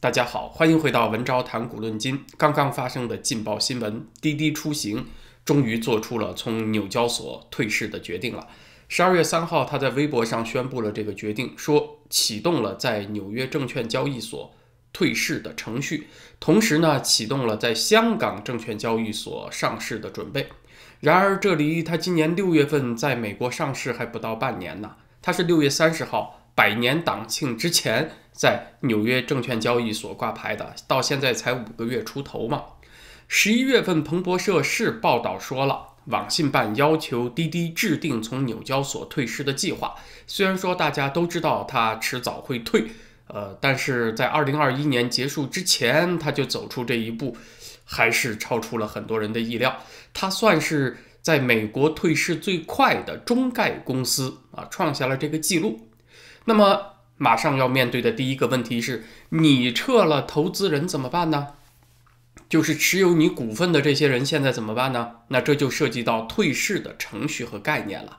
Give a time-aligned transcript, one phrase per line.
[0.00, 2.24] 大家好，欢迎回到文昭谈股论金。
[2.36, 5.06] 刚刚发生的劲爆新闻，滴滴出行
[5.44, 8.48] 终于做出了从纽交所退市的决定了。
[8.88, 14.52] 十二月三号，他在微博上宣布了这个决定，说启动了在纽约证券交易所
[14.92, 16.08] 退市的程序，
[16.40, 20.48] 同时呢，启动了在香港证券交易所上市的准备。
[21.00, 24.96] 然而，这离他今年六月份在美国上市还不到半年呢。
[25.20, 26.40] 他是六月三十号。
[26.54, 32.64] 百年党庆之前，在纽约证券交易所挂牌的，到现在才五个月出头嘛。
[33.26, 39.94] 十一月份，彭博社是报道说了，网信办要求滴滴制定从纽交所退市的计划。
[40.26, 42.84] 虽然说大家都知道它迟早会退，
[43.28, 47.34] 呃，但是在二零二一年结束之前，他就走出这一步，
[47.84, 49.78] 还是超出了很多人的意料。
[50.12, 55.88] 它算是在美国退市最快的中概公司啊，创下了这个记录。
[56.44, 61.48] 那么，马上要面对的第一个问题是：你撤了投资人怎么办呢？
[62.48, 65.12] 就是持有你股份的这些人现在怎么办呢？
[65.28, 68.18] 那这就涉及到退市的程序和概念了。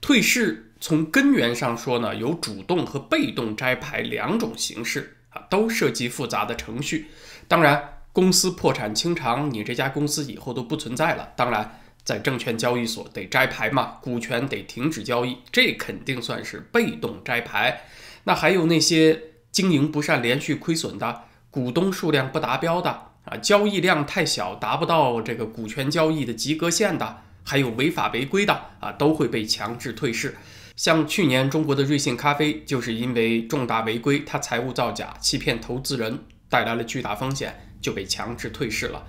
[0.00, 7.06] 退市从根源上说呢，有主动和被动摘牌两种形式啊，都涉及复杂的程序。
[7.48, 11.32] 当然，公司破产清偿，你这家公司以后都不存在了。
[11.36, 11.80] 当然。
[12.06, 17.82] 在证券交易所得摘牌嘛，股权得停止交易，这肯定算是被动摘牌。
[18.22, 22.90] 那还有那些经营不善、连续亏损的，股东数量不达标的
[23.24, 30.36] 啊，交易量太小，达不到这个股权交易的及格线的，还有违法违规的啊，都会被强制退市。
[30.76, 39.04] 像去年中国的瑞幸咖啡，就是因为重大违规，它财务造假、欺骗投资人，带来了巨大风险，就被强制退市了。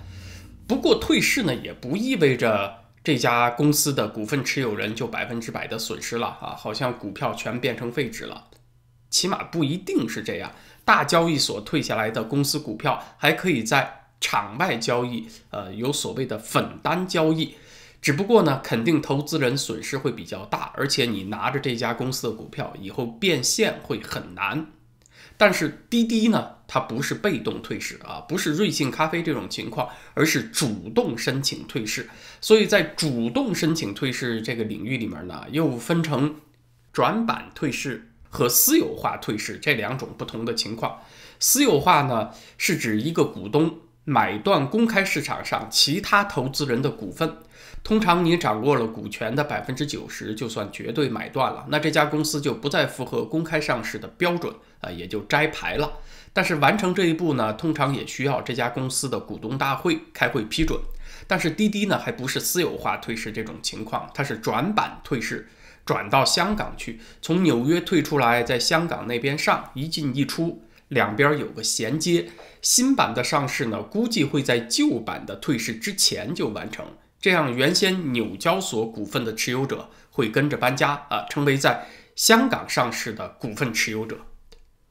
[0.66, 2.87] 不过退市呢，也不意味着。
[3.02, 8.48] 这家公司的股份持有人就百分之百的损失了啊，好像股票全变成废纸了，
[9.08, 10.52] 起码不一定是这样。
[10.84, 17.54] 大交易所退下来的公司股票还可以在场外交易，呃，有所谓的粉单交易，
[18.02, 24.66] 只不过呢，肯定投资人损失会比较大，而且你拿着这家公司的股票以后变现会很难。
[25.38, 26.56] 但是滴滴呢？
[26.70, 32.06] 它不是被动退市啊，不是瑞幸咖啡这种情况，而是主动申请退市。
[32.42, 36.36] 所以在主动申请退市这个领域里面呢，又分成
[36.92, 41.00] 转板退市和私有化退市这两种不同的情况。
[41.40, 47.36] 私有化呢，是指一个股东买断公开市场上其他投资人的股份，
[47.84, 55.98] 通常你掌握了股权的百分之九十，就算绝对买断了，那这家公司就不再符合公开上市的标准啊，也就摘牌了。
[56.32, 60.80] 但是完成这一步呢，通常也需要这家公司的股东大会开会批准。
[61.26, 65.46] 但是滴滴呢，还不是私有化退市这种情况，它是转板退市，
[65.84, 72.30] 转到香港去，从纽约退出来，在香港那边上，一进一出，两边有个衔接。
[72.60, 76.84] 新版的上市呢，估计会在旧版的退市之前就完成，
[77.20, 84.18] 这样原先纽交所股份的持有者会跟着搬家啊，成为在香港上市的股份持有者。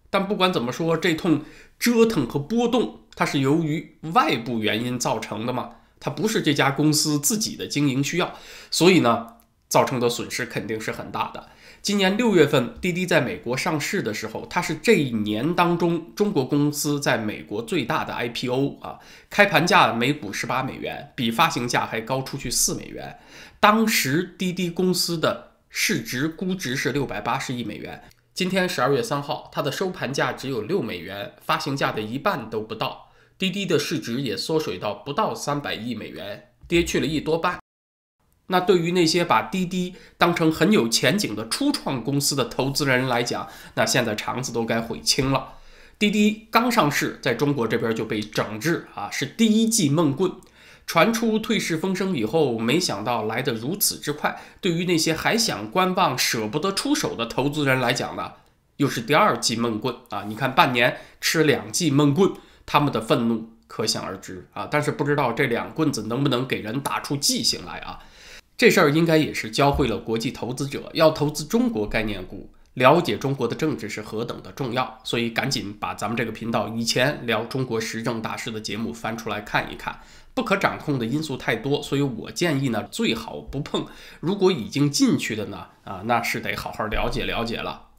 [0.10, 1.44] 但不管怎么说，这通
[1.78, 5.72] 折腾和波动，它是由于外部原因造成的嘛？
[6.00, 8.34] 它不是这家公司自己的经营需要，
[8.72, 9.34] 所以呢，
[9.68, 11.50] 造成的损失肯定是很大的。
[11.88, 19.00] 今年六月份，滴滴在美国上市的时候，它是这一年当中中国公司在美国最大的 IPO 啊，
[19.30, 23.18] 开盘价每股十八美元，比发行价还高出去四美元。
[23.62, 28.04] 当时滴滴公司的市值估值是六百八十亿美元。
[28.34, 33.14] 今天十二月三号，它的收盘价只有六美元，发行价的一半都不到。
[33.38, 37.58] 滴滴的市值也缩水到不到三百亿美元，跌去了一多半。
[38.48, 45.54] 那对于那些把滴滴当成很有前景的初创公司的投资人来讲，那现在肠子都该悔青了。
[46.00, 50.32] 滴滴刚上市，在中国这边就被整治啊，是第一记闷棍。
[50.86, 54.40] 传出退市风声以后，没想到来得如此之快。
[54.62, 58.32] 对于那些还想观望、舍不得出手的投资人来讲呢，
[58.78, 60.24] 又是第二记闷棍啊！
[60.26, 62.32] 你看，半年吃两记闷棍，
[62.66, 64.70] 他们的愤怒可想而知啊！
[64.72, 68.00] 但是不知道这两棍子能不能给人打出记性来啊？
[68.58, 75.00] 这事儿应该也是教会了国际投资者，要投资中国概念股，了解中国的政治是何等的重要。
[75.04, 80.00] 所以赶紧把咱们这个频道以前聊中国时政大事的节目翻出来看一看。
[80.34, 83.86] 不可掌控的因素太多，所以我建议呢，最好不碰。
[84.20, 87.90] 如果已经进去的呢，啊，那是得好好了解了解了。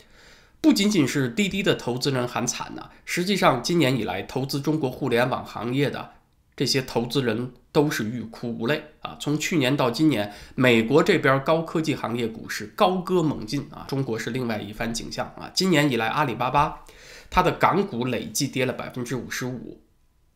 [0.60, 6.14] 不仅仅是滴滴的投资人喊惨呢，实际上今年以来投资中国互联网行业的
[6.58, 9.16] 这些投资人都是欲哭无泪啊。
[9.20, 15.48] 从去年到今年，美国这边高科技行业股市高歌猛进啊，中国是另外一番景象啊。
[15.54, 16.84] 今年以来，阿里巴巴
[17.30, 19.80] 它的港股累计跌了百分之五十五。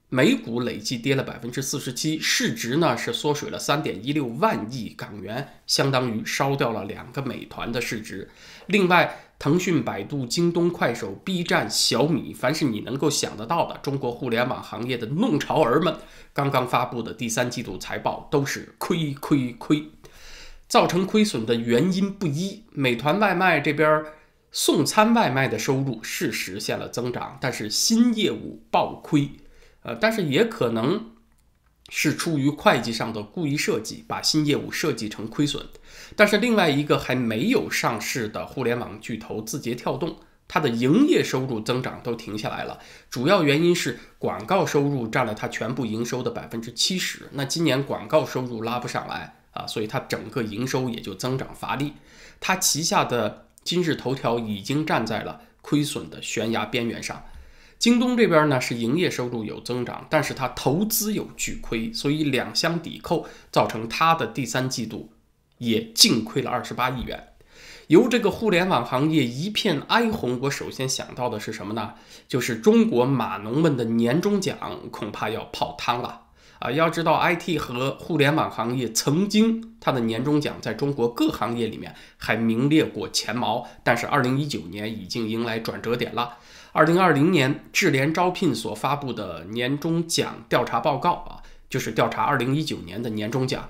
[0.08, 8.30] 美股累计跌了百分之四十七，市值呢是缩水了三点一六万亿港元，相当于烧掉了两个美团的市值。
[8.66, 15.96] 另外，腾讯、百度、京东、快手、B 站、小米，凡是你能够想得到的中国互联网行业的弄潮儿们，
[16.32, 19.90] 刚刚发布的第三季度财报都是亏亏亏。
[20.68, 24.04] 造成亏损的原因不一，美团外卖这边
[24.52, 29.28] 送餐外卖的收入是实现了增长，但是新业务暴亏。
[29.82, 31.10] 呃，但是也可能
[31.88, 35.66] 是出于会计上的故意设计，把新业务设计成亏损。
[36.16, 40.16] 但是另外一个还没有上市的互联网巨头字节跳动，
[40.46, 42.78] 它的营业收入增长都停下来了，
[43.08, 47.28] 主要原因是广告收入占了它全部营收的百分之七十。
[47.32, 51.94] 那今年广告收入拉不上来啊，所以它整个营收也就增长乏力。
[52.40, 57.24] 它旗下的今日头条已经站在了亏损的悬崖边缘上。
[57.78, 65.12] 京东这边呢是营业收入有增长，但是它投资有巨亏，所以两相抵扣，造成它的第三季度
[65.62, 67.28] 也净亏了二十八亿元。
[67.86, 71.94] 由这个互联网行业一片哀鸿，我首先想到的是什么呢？
[72.26, 74.56] 就是中国码农们的年终奖
[74.90, 76.22] 恐怕要泡汤了
[76.58, 76.70] 啊！
[76.70, 86.38] 要知道，IT 和互联网行业曾经它的年终奖在中国各行业里面还名列过前茅，但是二零一九年已经迎来转折点了。
[86.72, 93.68] 二零二零年智联招聘所发布的年终奖调查报告啊，就是调查二零一九年的年终奖，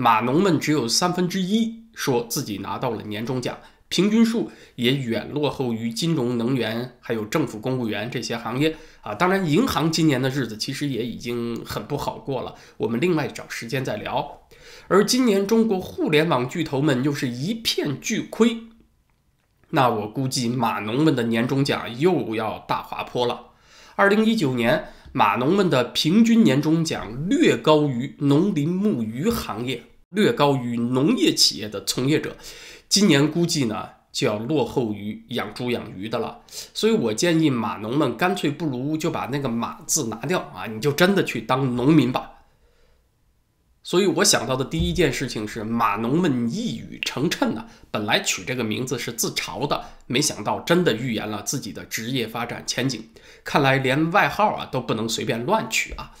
[0.00, 3.58] 码农们只有三分之一说自己拿到了年终奖，
[3.88, 9.12] 平均数也远落后于金融、能源还有政府公务员这些行业啊。
[9.12, 14.42] 当然，银行今年的日子其实也已经很不好过了，我们另外找时间再聊。
[14.86, 18.68] 而今年中国互联网巨头们又是一片巨亏。
[19.70, 23.46] 那我估计码农们的年终奖又要大滑坡了。
[23.96, 32.36] 二零一九年，码农们的平均年终奖略高于农林牧渔行业，略高于农业企业的从业者。
[32.88, 36.40] 今年估计呢，就要落后于养猪养鱼的了。
[36.74, 42.30] 所以我建议码农们干脆不如就把那个“马”字拿掉啊，你就真的去当农民吧。
[43.88, 47.64] 所以我想到的第一件事情是码农们一语成谶呢。
[47.90, 53.08] 本来取这个名字是自嘲的，没想到真的预言了自己的职业发展前景。
[53.42, 56.12] 看来连外号啊都不能随便乱取啊。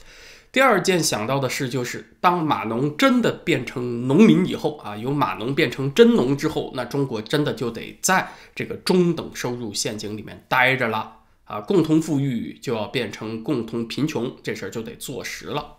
[0.50, 11.60] 第二件想到的事就是，当码农真的变成农民以后啊，由码农变成真农之后，那中国真的就得在这个中等收入陷阱里面待着了啊。
[11.60, 15.74] 共同富裕就要变成共同贫穷，这事儿就得坐实了。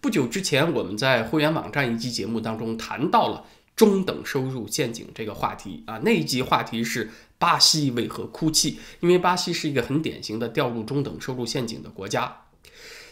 [0.00, 3.44] 不久之前，我们在会员网站一期节目当中谈到了
[3.76, 6.00] 中等收入陷阱这个话题啊。
[6.02, 8.78] 那一集话题是巴西为何哭泣？
[9.00, 12.44] 因为巴西是一个很典型的掉入中等收入陷阱的国家。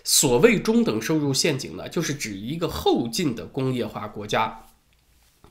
[0.03, 4.65] 所谓中等收入陷阱呢，就是指一个后进的工业化国家，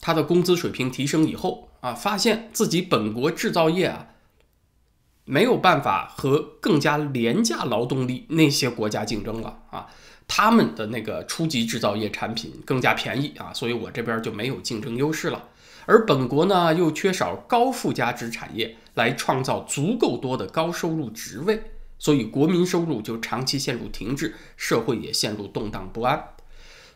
[0.02, 4.08] 它的工资水平提升以后啊，发现自己本国制造业啊
[5.26, 9.88] 没有办法和更加廉价劳动力那些国家竞争了啊。
[10.28, 15.50] 他们的那个初级制造业产品更加便宜啊，所以我这边就没有竞争优势了。
[15.86, 21.62] 而本国呢又缺少高附加值产业来创造足够多的高收入职位，
[21.98, 26.22] 所以国民收入就长期陷入停滞，社会也陷入动荡不安。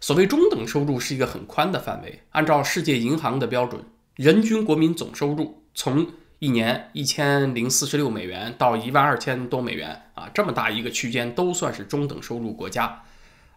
[0.02, 3.82] 所谓中等收入是一个很宽的范围，按照世界银行的标准，
[4.16, 6.06] 人均国民总收入从
[6.40, 13.04] 一年一千零四十六美元到一万二千多美元啊，这么大一个区间都算是中等收入国家。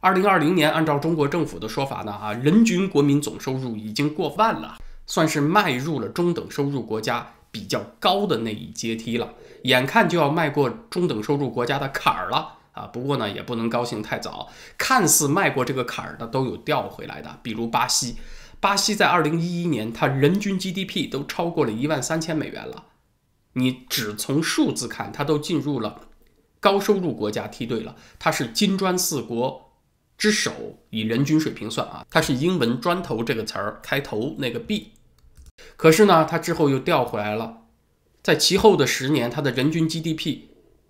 [0.04, 9.32] 二零二零年，按照中国政府的说法呢，啊，人均国民总收入已经过万了，算是迈入了中等收入国家比较高的那一阶梯了，
[9.62, 12.82] 眼看就要迈过中等收入国家的坎儿了啊！
[12.82, 18.16] 不过呢，也不能高兴太早，看似迈过这个坎儿的都有掉回来的，比如巴西，
[18.60, 22.84] 巴西在二零一一年，它人均 GDP 都超过了一万三千美元了，
[23.54, 26.02] 你只从数字看，它都进入了
[26.60, 29.63] 高收入国家梯队了，它是金砖四国。
[30.16, 34.92] 之首以人均水平算啊，它是英文“砖头”这个词儿开头那个 B，
[35.76, 37.62] 可是呢，它之后又掉回来了，
[38.22, 40.38] 在其后的十年，它的人均 GDP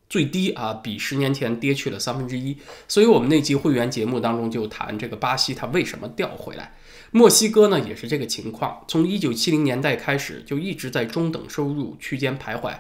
[0.09, 2.59] 最低啊，比十年前跌去了三分之一。
[2.87, 6.75] 所以，我们那期会员节目当中就谈这个巴西它为什么掉回来。
[7.11, 12.77] 墨西哥呢也是这个情况，从一九七零年代开始就一直在中等收入区间徘徊。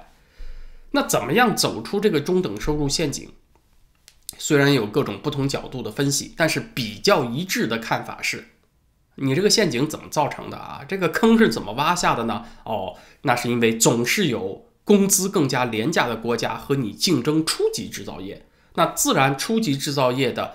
[0.90, 3.32] 那怎么样走出这个中等收入陷阱？
[4.38, 8.48] 虽然有各种不同角度的分析，但是比较一致的看法是，
[9.16, 10.84] 你这个陷阱怎么造成的啊？
[10.88, 12.44] 这个坑是怎么挖下的呢？
[12.64, 20.54] 哦，那是因为总是有工资更加廉价的国家和你竞争初级制造业，那自然初级制造业的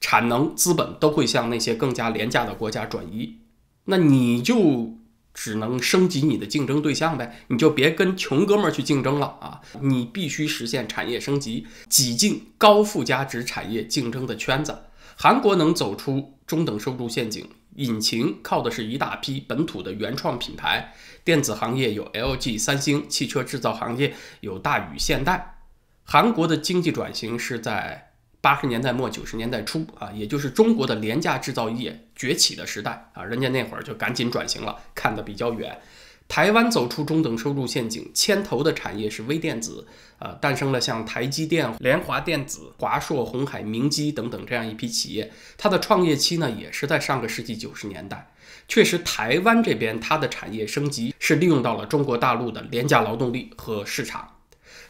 [0.00, 3.38] 产能资本都会向那些更加廉价的国家转移，
[3.86, 4.94] 那你就
[5.34, 14.84] 只能升级你的竞争对象呗，你就别跟穷哥们儿去竞争了啊，你必须实现产业升级，挤进高附加值产业竞争的圈子。
[15.16, 20.94] 韩国能走出中等收入陷阱，引擎靠的是一大批本土的原创品牌。
[21.24, 25.60] 电子行业有 LG、三星，汽车制造行业有大宇、现代。
[26.04, 28.11] 韩国的经济转型是在
[28.42, 35.78] 八十年代末九十年代初啊，也就是中国的廉价制造业崛起的时代啊，人家那会儿就赶紧转型了，看得比较远。
[36.26, 39.86] 台湾走出中等收入陷阱，牵头的产业是微电子，
[40.18, 45.30] 呃，诞生了像台积电、联华电子、华硕、红海、明基等等这样一批企业。
[45.56, 48.32] 它的创业期呢，也是在上个世纪九十年代。
[48.66, 54.36] 确实，台湾这边它的产业升级是利用到了中国大陆的廉价劳动力和市场，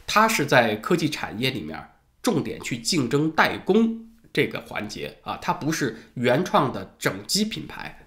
[0.07, 1.79] 它是在科技产业里面
[2.23, 8.07] 重点去竞争代工这个环节啊，它不是原创的整机品牌。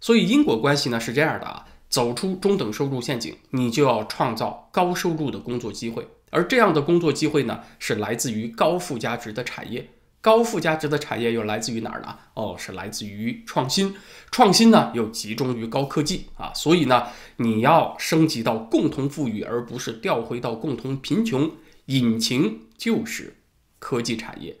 [0.00, 1.66] 所以因果关系呢是这样的啊。
[1.88, 9.90] 走出中等收入陷阱，你就要创造高收入的工作机会，而这样的工作机会呢，是来自于高附加值的产业。
[10.22, 12.16] 高附加值的产业又来自于哪儿呢？
[12.32, 13.94] 哦，是来自于创新。
[14.30, 16.50] 创新呢，又集中于高科技啊。
[16.54, 21.50] 所以呢，你要升级到共同富裕，而不是调回到共同贫穷。
[21.86, 23.36] 引擎就是
[23.78, 24.56] 科技产业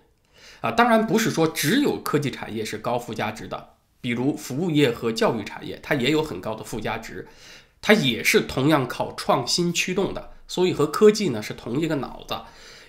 [0.60, 0.70] 啊。
[0.70, 3.70] 当然不是说只有科技产业是高附加值的。
[4.00, 7.26] 比如服务业和教育产业，它也有很高的附加值，
[7.80, 12.36] 它也是同样靠创新驱动的，所以和科技呢是同一个脑子。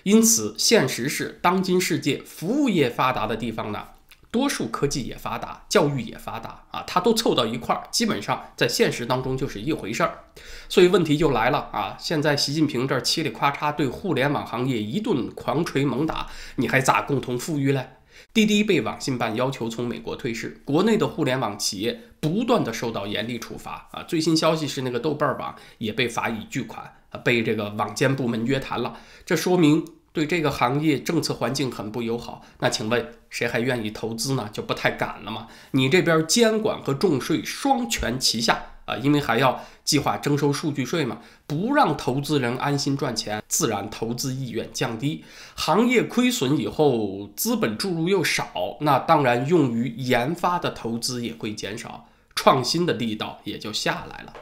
[0.02, 3.88] 因此，现实是当今世界服务业发达的地方呢，
[4.34, 10.24] 多数科技也发达，教育也发达啊，它都凑到一块儿，基本上在现实当中就是一回事儿。
[10.68, 16.26] 所以问题就来了啊，现在习近平这儿嘁里咔嚓对互联网行业一顿狂锤猛打，
[16.56, 17.90] 你还咋共同富裕嘞？
[18.32, 24.02] 滴滴被网信办要求从美国退市，国内的互联网企业不断的受到严厉处罚啊！
[24.02, 28.98] 最新消息是，那个豆瓣网也被罚以巨款啊，被这个网监部门约谈了。
[29.24, 29.84] 这说明
[30.14, 32.42] 对这个行业政策环境很不友好。
[32.60, 34.48] 那请问谁还愿意投资呢？
[34.50, 35.48] 就不太敢了嘛？
[35.72, 38.68] 你这边监管和重税双全齐下。
[38.86, 45.24] 啊，因为还要计划征收数据税嘛，不让投资人安心赚钱，自然投资意愿降低。
[45.54, 54.34] 行业亏损以后，资本注入又少，那当然用于研发的投资也会减少，创新的力道也就下来了。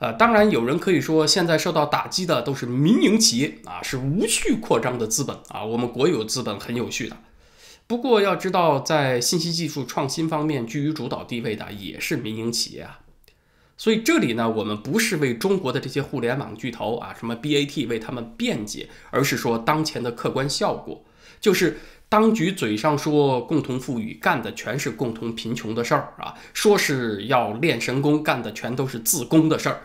[0.00, 7.18] 呃，当然有人可以说，现在受到打击的都是民营企业啊，是无序扩张的资本啊，我们国有资本很有序的。
[7.86, 13.00] 不过要知道，在信息技术创新方面居于主导地位的也是民营企业啊。
[13.76, 21.04] 所以这里呢，我们不是为中国的这些互联网巨头啊，什么 BAT 为他们辩解，而是说当前的客观效果，
[21.42, 21.78] 就是
[22.08, 29.82] 当局嘴上说共同富裕，干的全是共同贫穷的事儿啊，说是要练神功，干的全都是自宫的事儿。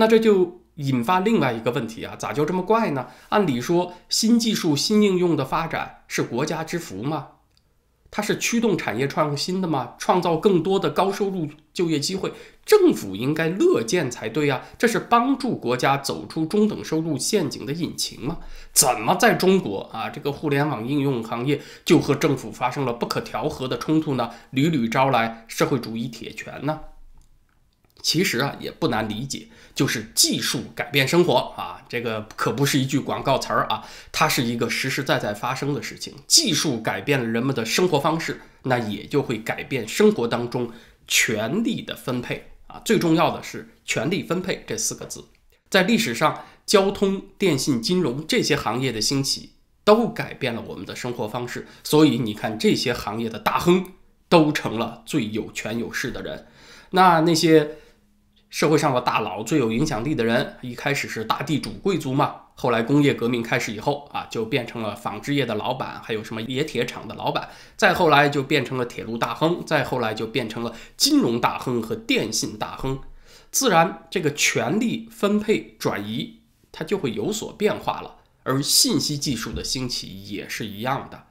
[0.00, 3.08] 那这就引发另外一个问题啊，咋就这么怪呢？
[3.28, 7.28] 按理说，新技术、新应用的发展是国家之福吗？
[8.10, 9.96] 它是驱动产业创新的吗？
[9.98, 12.32] 创造更多的高收入就业机会，
[12.64, 14.62] 政府应该乐见才对呀。
[14.78, 18.38] 这是帮助国家走出中等收入陷阱的引擎吗？
[18.72, 24.30] 怎么在中国啊，这个互联网应用行业就和政府发生了不可调和的冲突呢？
[24.48, 26.80] 屡屡招来社会主义铁拳呢？
[28.02, 36.14] 其实啊，也不难理解，就是技术改变生活啊，这个可不是一句广告词儿啊，它是一个实实在在发生的事情。
[36.26, 40.72] 技术改变了人们的生活方式，那也就会改变生活当中
[41.06, 42.80] 权力的分配啊。
[42.84, 45.24] 最重要的是权力分配这四个字，
[45.68, 49.50] 在历史上，交通、电信、金融这些行业的兴起，
[49.84, 51.66] 都改变了我们的生活方式。
[51.84, 53.92] 所以你看，这些行业的大亨
[54.30, 56.46] 都成了最有权有势的人，
[56.92, 57.76] 那那些。
[58.50, 72.98] 社会上的大佬最有影响力的人，一开始是大地主贵族嘛，后来工业革命开始以后啊，就变成了纺织业的老板，还有什么冶铁厂的老板，再后来就变成了铁路大亨，再后来就变成了金融大亨和电信大亨，
[73.52, 76.40] 自然这个权力分配转移
[76.72, 78.16] 它就会有所变化了。
[78.42, 81.26] 而信息技术的兴起也是一样的，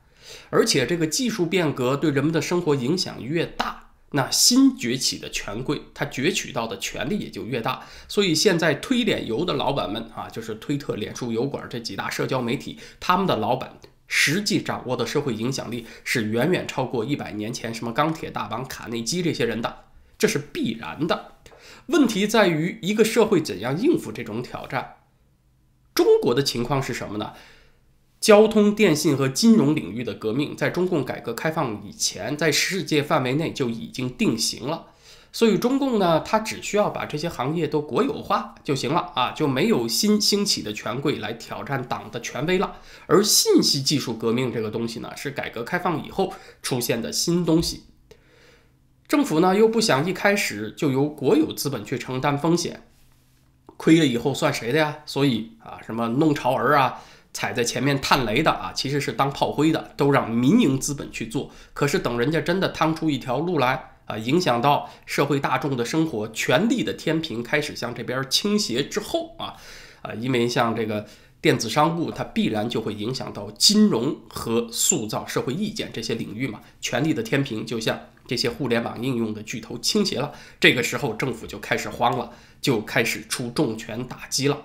[0.52, 3.89] 而且这个技术变革对人们的生活影响越大。
[4.12, 7.86] 那新崛起的权贵，他攫取到的权力也就越大。
[8.08, 19.86] 所以现在推脸油的老板们啊，就是推特、脸书、油管这几大社交媒体，他们的老板实际掌握的社会影响力是远远超过一百年前什么钢铁大王卡内基这些人的。
[20.18, 21.36] 这是必然的。
[21.86, 24.98] 问题在于一个社会怎样应付这种挑战。
[25.94, 27.34] 中国的情况是什么呢？
[28.20, 34.88] 交通、电信和金融领域的革命，在中共改革开放以前，在世界范围内就已经定型了。
[35.32, 42.78] 所以中共呢，它只需要把这些行业都国有化就行了啊，就没有新兴起的权贵来挑战党的权威了。
[43.06, 46.34] 而信息技术革命这个东西呢，是改革开放以后
[46.64, 47.84] 出现的新东西。
[49.08, 52.82] 政府呢又不想一开始就由国有资本去承担风险，
[53.78, 54.98] 亏了以后算谁的呀？
[55.06, 57.02] 所以啊，什么弄潮儿啊，
[57.40, 61.50] 踩在前面探雷的啊，其实是当炮灰的，都让民营资本去做。
[61.74, 69.56] 可是等人家真的趟出一条路来啊，影响到社会大众的生活，权力的天平开始向这边倾斜之后啊，
[70.02, 71.06] 啊，因为像这个。
[71.42, 84.58] 电子商务它必然就会影响到金融和塑造社会意见这些领域嘛，权力的天平就像这些互联网应用的巨头倾斜了，这个时候政府就开始慌了，就开始出重拳打击了。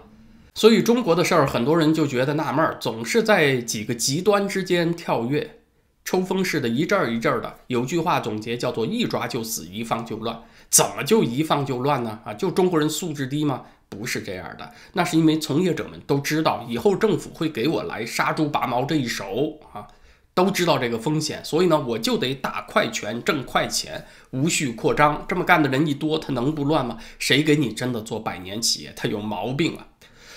[0.56, 5.58] 所以中国的事儿，很多人就觉得纳闷儿，总是在几个极端之间跳跃，
[6.04, 7.52] 抽风似的，一阵儿一阵儿的。
[7.66, 12.20] 有句话总结叫做“一抓就死，一放就乱”，怎么就一放就乱呢？
[12.24, 13.64] 啊，就中国人素质低吗？
[13.88, 19.88] 不是这样的，那是因为从业者们都知道以后政府会给我来杀猪拔毛这一手啊，
[20.34, 25.24] 都知道这个风险，所以呢，我就得打快拳挣快钱，无序扩张。
[25.28, 26.98] 这么干的人一多，他能不乱吗？
[27.18, 28.92] 谁给你真的做百年企业？
[28.94, 29.86] 他有毛病啊！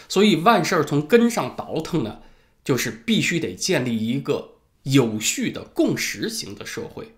[0.08, 2.20] 所以万事儿从根上倒腾呢，
[2.64, 7.16] 就是必须得建立一个有序的共识型的社会，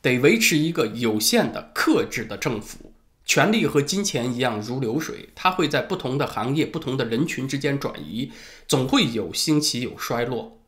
[0.00, 2.92] 得维持一个有限的克制的政府。
[3.26, 8.32] 权力和金钱一样如流水，它会在不同的行业、不同的人群之间转移，
[8.66, 10.60] 总会有兴起有衰落。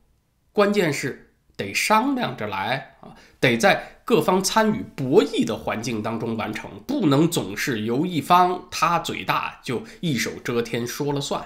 [0.52, 11.44] 关键是得商量着来啊，得在各方参与博弈的环境当中完成，不能总是由一方他嘴大就一手遮天说了算。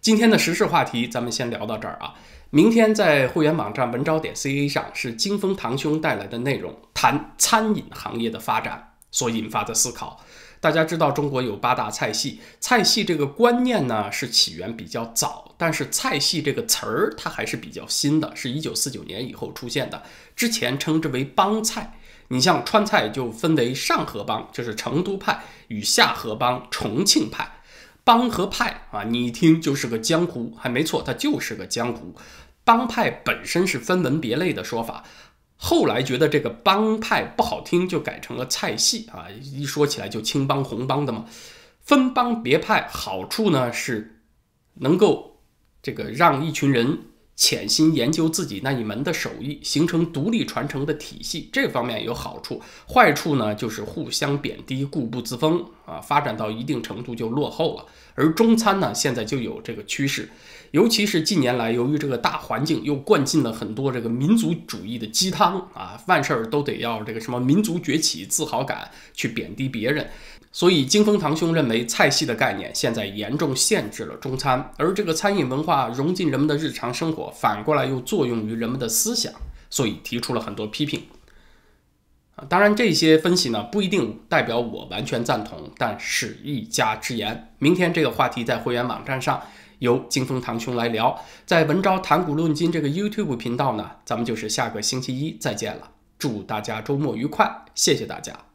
[0.00, 2.14] 今天的时事话题咱们先聊到这儿啊，
[2.50, 8.88] 明天在会员网站文招点 ca 上是金风堂兄带来的内容，谈餐饮行业的发展。
[9.14, 10.24] 所引发的思考，
[10.62, 20.00] 大家知道中国有八大菜系，菜系这个观念呢是起源比较早，但是菜系这个词儿它还是比较新的，是一九四九年以后出现的。
[20.36, 21.98] 之前称之为帮菜，
[22.28, 27.54] 你像川菜就分为上河帮，就是成都派与下河帮，重庆派。
[28.04, 32.14] 帮和派啊，你一听就是个江湖，还没错，它就是个江湖。
[32.62, 35.02] 帮派本身是分门别类的说法。
[35.64, 41.24] 后来觉得这个帮派不好听，就改成了菜系啊，一说起来就青帮红帮的嘛。
[41.80, 44.22] 分帮别派好处呢是
[44.74, 45.40] 能够
[45.80, 46.98] 这个让一群人
[47.36, 52.60] 潜心研究自己那一门的手艺，形成独立传承的体系，这方面有好处。
[52.92, 57.86] 坏处呢就是互相贬低，固步自封啊，发展到一定程度就落后了。
[58.14, 60.28] 而中餐呢现在就有这个趋势。
[60.72, 70.08] 尤其是近年来，由于这个大环境又灌进了很多这个民族主义的鸡汤啊，万事儿都得要这个什么民族崛起、自豪感去贬低别人，
[70.50, 79.30] 所以金风堂兄认为菜系的概念现在严重限制了中餐，而这个餐饮文化融进人们的日常生活，反过来又作用于人们的思想，
[79.68, 81.02] 所以提出了很多批评。
[82.48, 87.52] 当然这些分析呢不一定代表我完全赞同，但是一家之言。
[87.58, 89.42] 明天这个话题在会员网站上。
[89.78, 95.90] 由金峰堂兄来聊，在文昭谈古论今这个 YouTube 频道呢，咱们就是下个星期一再见了。
[96.20, 98.51] 祝大家周末愉快，谢谢大家。